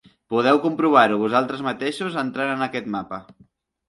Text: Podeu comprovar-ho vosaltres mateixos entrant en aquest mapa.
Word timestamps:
Podeu 0.33 0.59
comprovar-ho 0.61 1.19
vosaltres 1.23 1.61
mateixos 1.67 2.17
entrant 2.21 2.55
en 2.55 2.65
aquest 2.69 2.89
mapa. 2.97 3.21